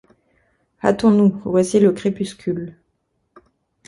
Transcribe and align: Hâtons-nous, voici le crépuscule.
Hâtons-nous, 0.81 1.39
voici 1.45 1.79
le 1.79 1.91
crépuscule. 1.91 2.75